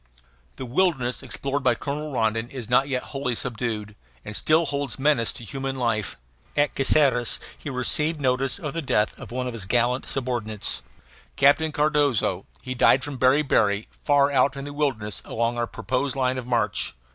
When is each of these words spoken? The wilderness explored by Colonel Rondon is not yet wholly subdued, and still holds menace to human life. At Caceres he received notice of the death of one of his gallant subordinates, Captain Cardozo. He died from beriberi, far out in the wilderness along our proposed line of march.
The 0.55 0.65
wilderness 0.65 1.21
explored 1.21 1.61
by 1.61 1.75
Colonel 1.75 2.11
Rondon 2.11 2.49
is 2.49 2.67
not 2.67 2.87
yet 2.87 3.03
wholly 3.13 3.35
subdued, 3.35 3.93
and 4.25 4.35
still 4.35 4.65
holds 4.65 4.97
menace 4.97 5.31
to 5.33 5.43
human 5.43 5.75
life. 5.75 6.17
At 6.57 6.73
Caceres 6.73 7.39
he 7.55 7.69
received 7.69 8.19
notice 8.19 8.57
of 8.57 8.73
the 8.73 8.81
death 8.81 9.15
of 9.19 9.29
one 9.29 9.45
of 9.45 9.53
his 9.53 9.67
gallant 9.67 10.07
subordinates, 10.07 10.81
Captain 11.35 11.71
Cardozo. 11.71 12.47
He 12.63 12.73
died 12.73 13.03
from 13.03 13.19
beriberi, 13.19 13.89
far 14.01 14.31
out 14.31 14.57
in 14.57 14.65
the 14.65 14.73
wilderness 14.73 15.21
along 15.23 15.59
our 15.59 15.67
proposed 15.67 16.15
line 16.15 16.39
of 16.39 16.47
march. 16.47 16.95